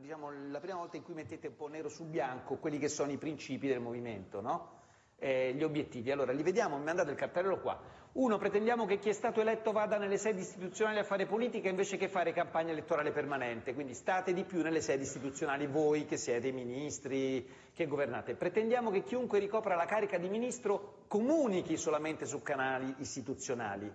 diciamo, 0.00 0.30
la 0.52 0.60
prima 0.60 0.76
volta 0.76 0.96
in 0.96 1.02
cui 1.02 1.14
mettete 1.14 1.48
un 1.48 1.56
po' 1.56 1.66
nero 1.66 1.88
su 1.88 2.04
bianco 2.04 2.54
quelli 2.58 2.78
che 2.78 2.86
sono 2.86 3.10
i 3.10 3.16
principi 3.16 3.66
del 3.66 3.80
movimento, 3.80 4.40
no? 4.40 4.77
Eh, 5.18 5.52
gli 5.54 5.62
obiettivi. 5.62 6.10
Allora, 6.10 6.32
li 6.32 6.42
vediamo, 6.42 6.78
mi 6.78 6.84
mandate 6.84 7.10
il 7.10 7.16
cartello 7.16 7.58
qua. 7.60 7.78
Uno, 8.12 8.38
pretendiamo 8.38 8.86
che 8.86 8.98
chi 8.98 9.10
è 9.10 9.12
stato 9.12 9.40
eletto 9.40 9.70
vada 9.70 9.98
nelle 9.98 10.16
sedi 10.16 10.40
istituzionali 10.40 10.98
a 10.98 11.04
fare 11.04 11.26
politica 11.26 11.68
invece 11.68 11.96
che 11.96 12.08
fare 12.08 12.32
campagna 12.32 12.72
elettorale 12.72 13.12
permanente, 13.12 13.74
quindi 13.74 13.94
state 13.94 14.32
di 14.32 14.44
più 14.44 14.62
nelle 14.62 14.80
sedi 14.80 15.02
istituzionali 15.02 15.66
voi 15.66 16.04
che 16.04 16.16
siete 16.16 16.48
i 16.48 16.52
ministri, 16.52 17.46
che 17.74 17.86
governate. 17.86 18.34
Pretendiamo 18.34 18.90
che 18.90 19.04
chiunque 19.04 19.38
ricopra 19.38 19.76
la 19.76 19.84
carica 19.84 20.18
di 20.18 20.28
ministro 20.28 21.04
comunichi 21.06 21.76
solamente 21.76 22.24
su 22.24 22.42
canali 22.42 22.92
istituzionali, 22.98 23.88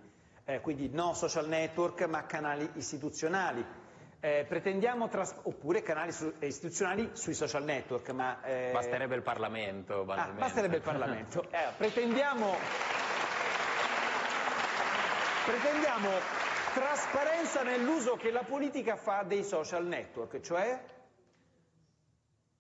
eh, 0.45 0.61
quindi 0.61 0.89
no 0.89 1.13
social 1.13 1.47
network 1.47 2.05
ma 2.07 2.25
canali 2.25 2.69
istituzionali 2.75 3.65
eh, 4.23 4.45
pretendiamo 4.47 5.09
tras- 5.09 5.35
oppure 5.43 5.81
canali 5.81 6.13
su- 6.13 6.33
istituzionali 6.39 7.09
sui 7.11 7.33
social 7.33 7.65
network, 7.65 8.09
ma... 8.11 8.41
Eh... 8.41 8.69
Basterebbe 8.71 9.15
il 9.15 9.21
Parlamento. 9.21 10.05
Ah, 10.07 10.29
basterebbe 10.29 10.77
il 10.77 10.81
Parlamento. 10.81 11.43
Eh, 11.51 11.71
pretendiamo... 11.75 12.55
pretendiamo 15.45 16.09
trasparenza 16.73 17.63
nell'uso 17.63 18.15
che 18.15 18.31
la 18.31 18.43
politica 18.43 18.95
fa 18.95 19.23
dei 19.23 19.43
social 19.43 19.85
network, 19.85 20.39
cioè... 20.39 20.81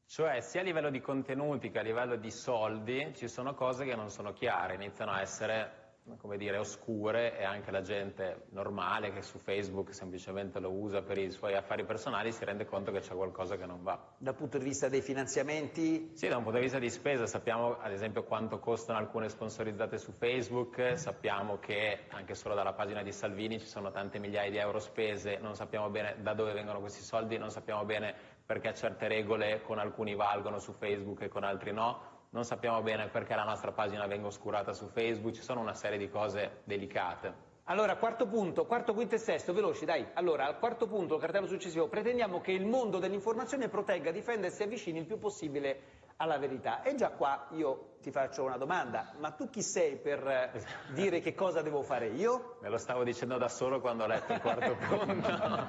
Cioè, 0.05 0.41
sia 0.41 0.59
a 0.59 0.63
livello 0.65 0.89
di 0.89 0.99
contenuti 0.99 1.71
che 1.71 1.79
a 1.79 1.81
livello 1.81 2.17
di 2.17 2.29
soldi, 2.29 3.13
ci 3.15 3.29
sono 3.29 3.53
cose 3.53 3.85
che 3.85 3.95
non 3.95 4.09
sono 4.09 4.33
chiare, 4.33 4.75
iniziano 4.75 5.11
a 5.11 5.21
essere 5.21 5.82
come 6.17 6.37
dire, 6.37 6.57
oscure 6.57 7.37
e 7.37 7.43
anche 7.43 7.71
la 7.71 7.81
gente 7.81 8.45
normale 8.49 9.11
che 9.13 9.21
su 9.21 9.37
Facebook 9.37 9.93
semplicemente 9.93 10.59
lo 10.59 10.71
usa 10.71 11.01
per 11.01 11.17
i 11.17 11.31
suoi 11.31 11.55
affari 11.55 11.85
personali 11.85 12.31
si 12.31 12.43
rende 12.43 12.65
conto 12.65 12.91
che 12.91 12.99
c'è 12.99 13.15
qualcosa 13.15 13.55
che 13.55 13.65
non 13.65 13.83
va. 13.83 13.99
Dal 14.17 14.35
punto 14.35 14.57
di 14.57 14.65
vista 14.65 14.89
dei 14.89 15.01
finanziamenti? 15.01 16.11
Sì, 16.13 16.27
da 16.27 16.37
un 16.37 16.43
punto 16.43 16.57
di 16.57 16.63
vista 16.65 16.79
di 16.79 16.89
spesa. 16.89 17.25
Sappiamo 17.25 17.77
ad 17.79 17.91
esempio 17.91 18.23
quanto 18.23 18.59
costano 18.59 18.99
alcune 18.99 19.29
sponsorizzate 19.29 19.97
su 19.97 20.11
Facebook, 20.11 20.97
sappiamo 20.97 21.57
che 21.59 22.05
anche 22.09 22.35
solo 22.35 22.53
dalla 22.53 22.73
pagina 22.73 23.01
di 23.01 23.11
Salvini 23.11 23.59
ci 23.59 23.67
sono 23.67 23.91
tante 23.91 24.19
migliaia 24.19 24.51
di 24.51 24.57
euro 24.57 24.79
spese, 24.79 25.37
non 25.37 25.55
sappiamo 25.55 25.89
bene 25.89 26.17
da 26.21 26.33
dove 26.33 26.53
vengono 26.53 26.79
questi 26.79 27.01
soldi, 27.01 27.37
non 27.37 27.49
sappiamo 27.49 27.85
bene 27.85 28.13
perché 28.45 28.73
certe 28.73 29.07
regole 29.07 29.61
con 29.61 29.79
alcuni 29.79 30.15
valgono 30.15 30.59
su 30.59 30.73
Facebook 30.73 31.21
e 31.21 31.29
con 31.29 31.43
altri 31.43 31.71
no 31.71 32.12
non 32.33 32.43
sappiamo 32.43 32.81
bene 32.81 33.09
perché 33.09 33.35
la 33.35 33.43
nostra 33.43 33.71
pagina 33.71 34.07
venga 34.07 34.27
oscurata 34.27 34.73
su 34.73 34.87
Facebook, 34.87 35.35
ci 35.35 35.43
sono 35.43 35.61
una 35.61 35.75
serie 35.75 35.99
di 35.99 36.09
cose 36.09 36.61
delicate. 36.63 37.51
Allora, 37.67 37.95
quarto 37.95 38.27
punto, 38.27 38.65
quarto, 38.65 38.93
quinto 38.93 39.15
e 39.15 39.19
sesto, 39.19 39.53
veloci, 39.53 39.85
dai. 39.85 40.05
Allora, 40.15 40.47
al 40.47 40.59
quarto 40.59 40.85
punto, 40.85 41.15
il 41.15 41.21
cartello 41.21 41.47
successivo, 41.47 41.87
pretendiamo 41.87 42.41
che 42.41 42.51
il 42.51 42.65
mondo 42.65 42.99
dell'informazione 42.99 43.69
protegga, 43.69 44.11
difenda 44.11 44.47
e 44.47 44.49
si 44.49 44.63
avvicini 44.63 44.99
il 44.99 45.05
più 45.05 45.17
possibile 45.17 46.01
alla 46.17 46.37
verità. 46.37 46.81
E 46.81 46.95
già 46.95 47.11
qua 47.11 47.47
io 47.51 47.93
ti 48.01 48.11
faccio 48.11 48.43
una 48.43 48.57
domanda, 48.57 49.13
ma 49.19 49.31
tu 49.31 49.49
chi 49.49 49.61
sei 49.61 49.95
per 49.95 50.27
eh, 50.27 50.51
dire 50.93 51.21
che 51.21 51.35
cosa 51.35 51.61
devo 51.61 51.83
fare 51.83 52.07
io? 52.07 52.57
Me 52.61 52.67
lo 52.67 52.77
stavo 52.77 53.03
dicendo 53.03 53.37
da 53.37 53.47
solo 53.47 53.79
quando 53.79 54.03
ho 54.03 54.07
letto 54.07 54.33
il 54.33 54.41
quarto 54.41 54.75
punto. 54.83 55.67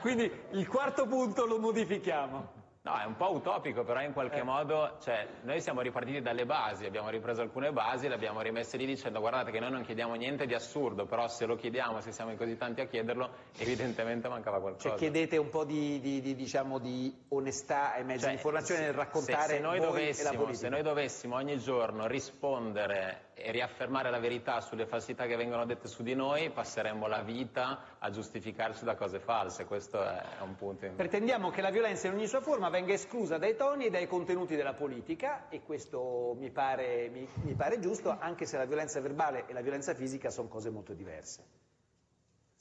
Quindi 0.00 0.32
il 0.52 0.66
quarto 0.66 1.06
punto 1.06 1.46
lo 1.46 1.58
modifichiamo. 1.58 2.57
No, 2.88 2.98
è 2.98 3.04
un 3.04 3.16
po' 3.16 3.34
utopico, 3.34 3.84
però 3.84 4.00
in 4.00 4.14
qualche 4.14 4.38
eh. 4.38 4.42
modo, 4.42 4.96
cioè, 5.02 5.26
noi 5.42 5.60
siamo 5.60 5.82
ripartiti 5.82 6.22
dalle 6.22 6.46
basi, 6.46 6.86
abbiamo 6.86 7.10
ripreso 7.10 7.42
alcune 7.42 7.70
basi, 7.70 8.08
le 8.08 8.14
abbiamo 8.14 8.40
rimesse 8.40 8.78
lì 8.78 8.86
dicendo 8.86 9.20
guardate 9.20 9.50
che 9.50 9.60
noi 9.60 9.70
non 9.70 9.82
chiediamo 9.82 10.14
niente 10.14 10.46
di 10.46 10.54
assurdo, 10.54 11.04
però 11.04 11.28
se 11.28 11.44
lo 11.44 11.54
chiediamo, 11.54 12.00
se 12.00 12.12
siamo 12.12 12.34
così 12.34 12.56
tanti 12.56 12.80
a 12.80 12.86
chiederlo, 12.86 13.28
evidentemente 13.58 14.26
mancava 14.28 14.58
qualcosa. 14.58 14.88
Cioè 14.88 14.96
chiedete 14.96 15.36
un 15.36 15.50
po' 15.50 15.64
di, 15.64 16.00
di, 16.00 16.22
di, 16.22 16.34
diciamo, 16.34 16.78
di 16.78 17.14
onestà 17.28 17.92
ai 17.92 18.04
mezzi 18.04 18.20
cioè, 18.20 18.30
di 18.30 18.36
informazione 18.36 18.80
nel 18.80 18.94
raccontare 18.94 19.48
se, 19.48 19.54
se 19.56 19.60
noi 19.60 19.80
dovessimo, 19.80 20.52
Se 20.54 20.68
noi 20.70 20.82
dovessimo 20.82 21.34
ogni 21.34 21.58
giorno 21.58 22.06
rispondere 22.06 23.26
e 23.34 23.52
riaffermare 23.52 24.10
la 24.10 24.18
verità 24.18 24.60
sulle 24.60 24.86
falsità 24.86 25.26
che 25.26 25.36
vengono 25.36 25.64
dette 25.64 25.88
su 25.88 26.02
di 26.02 26.14
noi, 26.14 26.50
passeremmo 26.50 27.06
la 27.06 27.22
vita 27.22 27.96
a 27.98 28.10
giustificarci 28.10 28.84
da 28.84 28.96
cose 28.96 29.20
false, 29.20 29.64
questo 29.64 30.02
è 30.02 30.40
un 30.40 30.56
punto. 30.56 30.86
In... 30.86 30.96
Pretendiamo 30.96 31.50
che 31.50 31.60
la 31.60 31.70
violenza 31.70 32.08
in 32.08 32.14
ogni 32.14 32.26
sua 32.26 32.40
forma 32.40 32.68
venga 32.78 32.92
esclusa 32.92 33.38
dai 33.38 33.56
toni 33.56 33.86
e 33.86 33.90
dai 33.90 34.06
contenuti 34.06 34.54
della 34.54 34.72
politica 34.72 35.48
e 35.48 35.62
questo 35.62 36.36
mi 36.38 36.50
pare, 36.50 37.08
mi, 37.08 37.26
mi 37.42 37.54
pare 37.54 37.80
giusto, 37.80 38.16
anche 38.16 38.46
se 38.46 38.56
la 38.56 38.66
violenza 38.66 39.00
verbale 39.00 39.48
e 39.48 39.52
la 39.52 39.62
violenza 39.62 39.94
fisica 39.94 40.30
sono 40.30 40.46
cose 40.46 40.70
molto 40.70 40.94
diverse. 40.94 41.44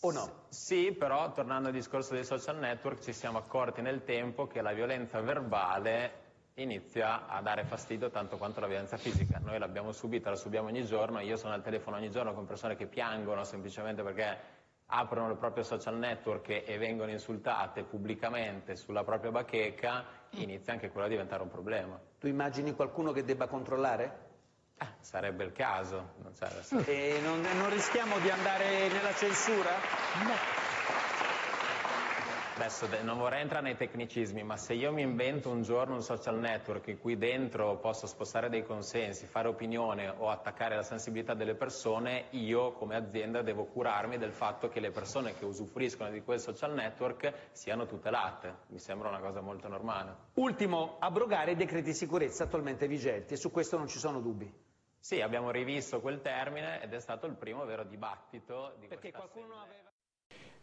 O 0.02 0.12
no? 0.12 0.46
Sì, 0.50 0.92
però 0.92 1.32
tornando 1.34 1.68
al 1.68 1.74
discorso 1.74 2.16
dei 2.16 2.24
social 2.24 2.58
network 2.58 3.00
ci 3.02 3.14
siamo 3.14 3.38
accorti 3.38 3.82
nel 3.82 4.04
tempo 4.04 4.48
che 4.48 4.62
la 4.62 4.74
violenza 4.74 5.22
verbale 5.22 6.26
inizia 6.56 7.28
a 7.28 7.40
dare 7.44 7.66
fastidio 7.66 8.10
tanto 8.10 8.38
quanto 8.38 8.60
la 8.60 8.68
violenza 8.68 8.98
fisica. 8.98 9.38
Noi 9.38 9.60
l'abbiamo 9.60 9.92
subita, 9.92 10.32
la 10.32 10.36
subiamo 10.36 10.70
ogni 10.70 10.84
giorno, 10.84 11.20
io 11.20 11.38
sono 11.38 11.54
al 11.54 11.62
telefono 11.62 11.98
ogni 11.98 12.10
giorno 12.10 12.34
con 12.34 12.48
persone 12.48 12.76
che 12.76 12.88
piangono 12.88 13.44
semplicemente 13.44 14.02
perché 14.02 14.38
aprono 14.88 15.32
il 15.32 15.38
proprio 15.38 15.64
social 15.64 15.98
network 15.98 16.64
e 16.66 16.78
vengono 16.78 17.12
insultate 17.12 17.84
pubblicamente 17.84 18.76
sulla 18.76 19.04
propria 19.04 19.32
bacheca, 19.32 20.06
inizia 20.32 20.74
anche 20.74 20.90
quello 20.90 21.08
a 21.08 21.10
diventare 21.10 21.42
un 21.42 21.50
problema. 21.50 22.00
Tu 22.20 22.28
immagini 22.28 22.74
qualcuno 22.74 23.12
che 23.12 23.24
debba 23.24 23.48
controllare? 23.48 24.26
Eh, 24.80 24.86
sarebbe 25.00 25.44
il 25.44 25.52
caso. 25.52 26.14
Non, 26.22 26.34
e 26.86 27.20
non, 27.22 27.42
non 27.42 27.70
rischiamo 27.70 28.20
di 28.20 28.30
andare 28.30 28.88
nella 28.90 29.14
censura? 29.14 29.72
No. 30.24 30.57
Adesso 32.58 32.88
non 33.04 33.20
vorrei 33.20 33.42
entrare 33.42 33.66
nei 33.66 33.76
tecnicismi, 33.76 34.42
ma 34.42 34.58
se 34.58 34.74
io 34.74 34.92
mi 34.92 35.04
invento 35.04 35.52
un 35.52 35.62
giorno 35.62 35.94
un 35.94 36.02
social 36.02 36.40
network 36.40 36.88
in 36.88 36.98
cui 36.98 37.16
dentro 37.16 37.78
posso 37.78 38.08
spostare 38.08 38.50
dei 38.50 38.64
consensi, 38.64 39.28
fare 39.28 39.48
opinione 39.48 40.10
o 40.10 40.30
attaccare 40.30 40.76
la 40.76 40.82
sensibilità 40.82 41.36
delle 41.36 41.54
persone, 41.54 42.26
io 42.32 42.72
come 42.72 42.96
azienda 42.96 43.44
devo 43.44 43.66
curarmi 43.66 44.18
del 44.18 44.32
fatto 44.32 44.70
che 44.70 44.80
le 44.80 44.90
persone 44.90 45.36
che 45.36 45.46
usufruiscono 45.46 46.10
di 46.10 46.24
quel 46.24 46.40
social 46.40 46.74
network 46.74 47.32
siano 47.52 47.86
tutelate. 47.86 48.56
Mi 48.70 48.80
sembra 48.80 49.10
una 49.10 49.20
cosa 49.20 49.40
molto 49.40 49.68
normale. 49.68 50.16
Ultimo, 50.34 50.96
abrogare 50.98 51.52
i 51.52 51.56
decreti 51.56 51.92
di 51.92 51.94
sicurezza 51.94 52.46
attualmente 52.46 52.88
vigenti 52.88 53.36
e 53.36 53.38
su 53.38 53.52
questo 53.52 53.78
non 53.78 53.88
ci 53.88 54.00
sono 54.00 54.20
dubbi. 54.20 54.52
Sì, 54.98 55.22
abbiamo 55.22 55.52
rivisto 55.52 56.02
quel 56.02 56.22
termine 56.22 56.82
ed 56.82 56.92
è 56.92 57.00
stato 57.00 57.28
il 57.28 57.36
primo 57.36 57.66
vero 57.66 57.84
dibattito 57.84 58.74
di 58.80 58.88
Perché 58.88 59.12
qualcuno 59.12 59.62
aveva 59.62 59.92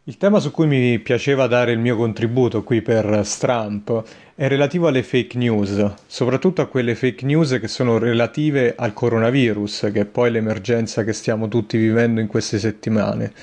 il 0.07 0.17
tema 0.17 0.39
su 0.39 0.51
cui 0.51 0.67
mi 0.67 0.99
piaceva 0.99 1.47
dare 1.47 1.71
il 1.71 1.79
mio 1.79 1.95
contributo 1.95 2.63
qui 2.63 2.83
per 2.83 3.21
Stramp 3.23 4.03
è 4.35 4.47
relativo 4.47 4.87
alle 4.87 5.01
fake 5.01 5.35
news, 5.35 5.93
soprattutto 6.05 6.61
a 6.61 6.67
quelle 6.67 6.93
fake 6.93 7.25
news 7.25 7.57
che 7.59 7.67
sono 7.67 7.97
relative 7.97 8.75
al 8.77 8.93
coronavirus, 8.93 9.89
che 9.91 10.01
è 10.01 10.05
poi 10.05 10.29
l'emergenza 10.29 11.03
che 11.03 11.11
stiamo 11.11 11.47
tutti 11.47 11.75
vivendo 11.77 12.21
in 12.21 12.27
queste 12.27 12.59
settimane. 12.59 13.33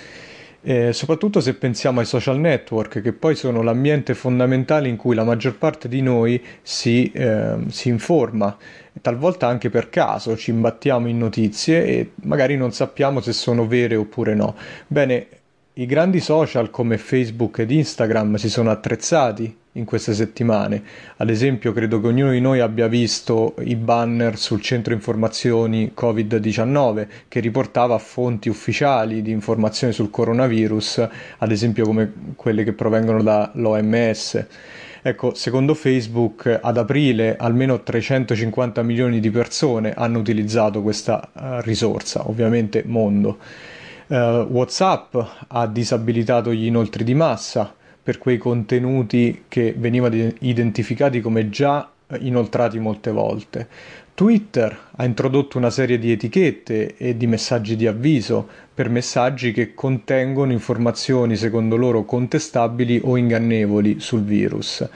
E 0.63 0.93
soprattutto 0.93 1.41
se 1.41 1.55
pensiamo 1.55 1.99
ai 1.99 2.07
social 2.07 2.39
network, 2.39 3.01
che 3.01 3.13
poi 3.13 3.35
sono 3.35 3.63
l'ambiente 3.63 4.15
fondamentale 4.15 4.87
in 4.87 4.95
cui 4.95 5.17
la 5.17 5.25
maggior 5.25 5.57
parte 5.59 5.89
di 5.89 6.01
noi 6.01 6.41
si, 6.63 7.11
eh, 7.11 7.57
si 7.71 7.89
informa, 7.89 8.57
talvolta 9.01 9.49
anche 9.49 9.69
per 9.69 9.89
caso 9.89 10.37
ci 10.37 10.51
imbattiamo 10.51 11.09
in 11.09 11.19
notizie 11.19 11.85
e 11.85 12.11
magari 12.23 12.57
non 12.57 12.71
sappiamo 12.71 13.19
se 13.19 13.33
sono 13.33 13.67
vere 13.67 13.97
oppure 13.97 14.37
no. 14.37 14.55
Bene, 14.87 15.27
i 15.75 15.87
grandi 15.87 16.21
social 16.21 16.69
come 16.71 16.99
Facebook 16.99 17.61
ed 17.61 17.71
Instagram 17.71 18.35
si 18.35 18.51
sono 18.51 18.71
attrezzati 18.71 19.57
in 19.73 19.87
queste 19.87 20.13
settimane. 20.13 20.83
Ad 21.17 21.31
esempio, 21.31 21.73
credo 21.73 21.99
che 21.99 22.09
ognuno 22.09 22.33
di 22.33 22.43
noi 22.43 22.61
abbia 22.61 22.89
visto 22.89 23.55
i 23.61 23.75
banner 23.75 24.37
sul 24.37 24.61
centro 24.61 24.93
informazioni 24.93 25.93
Covid-19 25.97 27.07
che 27.27 27.41
riportava 27.41 27.97
fonti 27.97 28.51
ufficiali 28.51 29.23
di 29.23 29.31
informazioni 29.31 29.95
sul 29.95 30.11
coronavirus, 30.11 31.09
ad 31.39 31.51
esempio 31.51 31.87
come 31.87 32.13
quelle 32.37 32.65
che 32.65 32.75
provengono 32.75 33.23
dall'OMS. 33.23 34.47
Ecco, 35.01 35.33
secondo 35.33 35.73
Facebook 35.73 36.59
ad 36.61 36.77
aprile 36.77 37.37
almeno 37.37 37.83
350 37.83 38.83
milioni 38.83 39.21
di 39.21 39.31
persone 39.31 39.95
hanno 39.95 40.19
utilizzato 40.19 40.83
questa 40.83 41.31
uh, 41.33 41.41
risorsa, 41.63 42.29
ovviamente 42.29 42.83
mondo. 42.85 43.39
Uh, 44.13 44.47
WhatsApp 44.51 45.17
ha 45.49 45.67
disabilitato 45.67 46.53
gli 46.53 46.67
inoltri 46.67 47.03
di 47.03 47.15
massa 47.15 47.75
per 48.03 48.19
quei 48.19 48.37
contenuti 48.37 49.45
che 49.49 49.75
venivano 49.75 50.31
identificati 50.41 51.23
come 51.23 51.49
già 51.49 51.91
inoltrati 52.19 52.79
molte 52.79 53.11
volte. 53.11 53.69
Twitter 54.13 54.79
ha 54.97 55.05
introdotto 55.07 55.57
una 55.57 55.71
serie 55.71 55.99
di 55.99 56.13
etichette 56.13 56.95
e 56.99 57.17
di 57.17 57.27
messaggi 57.27 57.75
di 57.75 57.87
avviso 57.87 58.47
per 58.75 58.91
messaggi 58.91 59.51
che 59.51 59.73
contengono 59.73 60.53
informazioni 60.53 61.35
secondo 61.35 61.77
loro 61.77 62.05
contestabili 62.05 63.01
o 63.03 63.17
ingannevoli 63.17 63.99
sul 63.99 64.25
virus. 64.25 64.87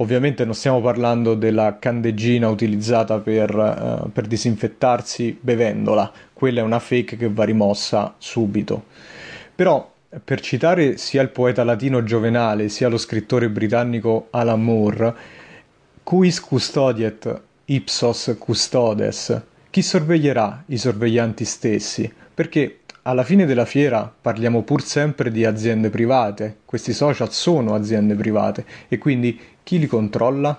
Ovviamente 0.00 0.46
non 0.46 0.54
stiamo 0.54 0.80
parlando 0.80 1.34
della 1.34 1.78
candeggina 1.78 2.48
utilizzata 2.48 3.18
per, 3.18 3.54
uh, 3.54 4.10
per 4.10 4.26
disinfettarsi 4.26 5.36
bevendola, 5.38 6.10
quella 6.32 6.60
è 6.60 6.62
una 6.62 6.78
fake 6.78 7.18
che 7.18 7.28
va 7.28 7.44
rimossa 7.44 8.14
subito. 8.16 8.84
Però 9.54 9.92
per 10.24 10.40
citare 10.40 10.96
sia 10.96 11.20
il 11.20 11.28
poeta 11.28 11.64
latino 11.64 12.02
Giovenale 12.02 12.70
sia 12.70 12.88
lo 12.88 12.96
scrittore 12.96 13.50
britannico 13.50 14.28
Alan 14.30 14.62
Moore, 14.62 15.14
quis 16.02 16.40
custodiet 16.40 17.42
ipsos 17.66 18.36
custodes? 18.38 19.42
Chi 19.68 19.82
sorveglierà 19.82 20.64
i 20.68 20.78
sorveglianti 20.78 21.44
stessi? 21.44 22.10
Perché 22.32 22.79
alla 23.02 23.24
fine 23.24 23.46
della 23.46 23.64
fiera 23.64 24.12
parliamo 24.20 24.62
pur 24.62 24.82
sempre 24.82 25.30
di 25.30 25.44
aziende 25.44 25.90
private, 25.90 26.58
questi 26.64 26.92
social 26.92 27.32
sono 27.32 27.74
aziende 27.74 28.14
private 28.14 28.64
e 28.88 28.98
quindi 28.98 29.38
chi 29.62 29.78
li 29.78 29.86
controlla? 29.86 30.58